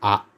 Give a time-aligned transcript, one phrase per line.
[0.00, 0.29] あ。